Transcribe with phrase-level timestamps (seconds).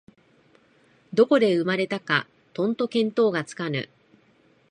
[1.13, 3.87] どこで生まれたかとんと見当がつかぬ